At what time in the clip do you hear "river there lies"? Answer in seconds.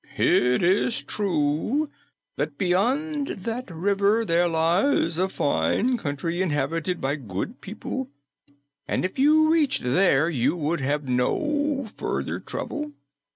3.69-5.19